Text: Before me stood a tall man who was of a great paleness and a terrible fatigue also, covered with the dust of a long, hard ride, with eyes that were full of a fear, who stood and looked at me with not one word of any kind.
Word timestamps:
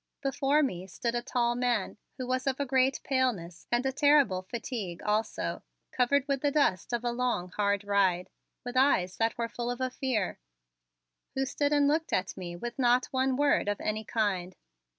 Before 0.23 0.63
me 0.63 0.87
stood 0.87 1.13
a 1.13 1.21
tall 1.21 1.53
man 1.53 1.95
who 2.17 2.25
was 2.25 2.47
of 2.47 2.59
a 2.59 2.65
great 2.65 3.01
paleness 3.03 3.67
and 3.71 3.85
a 3.85 3.91
terrible 3.91 4.41
fatigue 4.41 5.03
also, 5.03 5.61
covered 5.91 6.27
with 6.27 6.41
the 6.41 6.49
dust 6.49 6.91
of 6.91 7.03
a 7.03 7.11
long, 7.11 7.49
hard 7.49 7.83
ride, 7.83 8.31
with 8.65 8.75
eyes 8.75 9.17
that 9.17 9.37
were 9.37 9.47
full 9.47 9.69
of 9.69 9.79
a 9.79 9.91
fear, 9.91 10.39
who 11.35 11.45
stood 11.45 11.71
and 11.71 11.87
looked 11.87 12.13
at 12.13 12.35
me 12.35 12.55
with 12.55 12.79
not 12.79 13.05
one 13.11 13.35
word 13.37 13.67
of 13.67 13.79
any 13.79 14.03
kind. 14.03 14.55